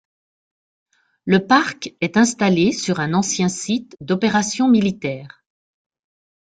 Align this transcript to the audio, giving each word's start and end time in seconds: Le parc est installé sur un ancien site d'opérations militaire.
Le 1.25 1.45
parc 1.45 1.93
est 2.01 2.17
installé 2.17 2.71
sur 2.71 2.99
un 2.99 3.13
ancien 3.13 3.49
site 3.49 3.95
d'opérations 3.99 4.67
militaire. 4.67 5.45